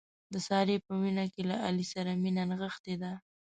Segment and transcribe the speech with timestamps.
[0.33, 3.11] د سارې په وینه کې له علي سره مینه نغښتې ده.